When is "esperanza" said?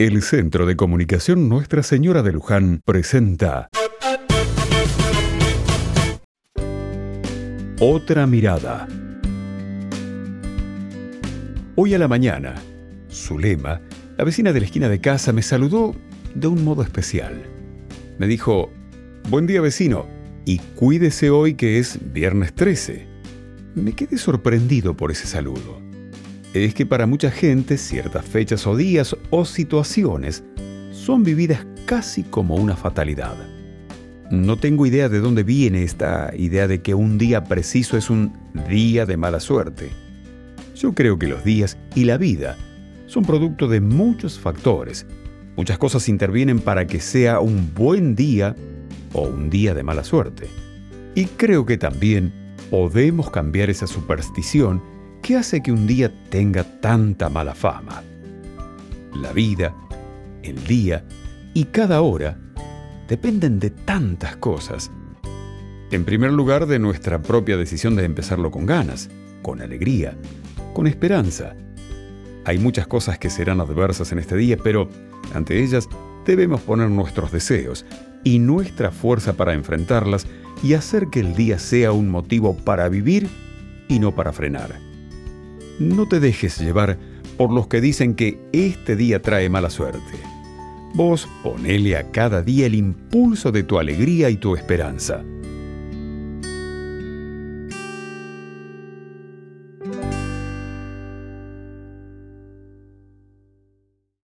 70.86-71.54, 94.56-95.22